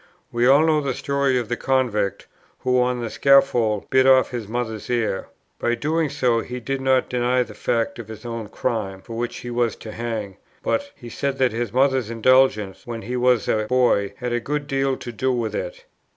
[0.31, 2.25] We all know the story of the convict,
[2.61, 5.27] who on the scaffold bit off his mother's ear.
[5.59, 9.37] By doing so he did not deny the fact of his own crime, for which
[9.41, 13.67] he was to hang; but he said that his mother's indulgence when he was a
[13.69, 15.85] boy, had a good deal to do with it.